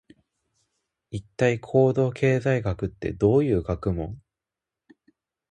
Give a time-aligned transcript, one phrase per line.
[1.11, 4.19] 一体、行動経済学ってどういう学問？